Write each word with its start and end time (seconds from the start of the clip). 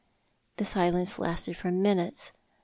The 0.55 0.65
silence 0.65 1.19
lasted 1.19 1.55
for 1.57 1.69
minutes. 1.71 2.31